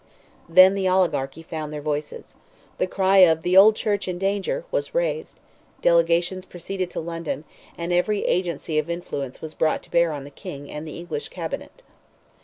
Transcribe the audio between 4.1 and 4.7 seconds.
danger"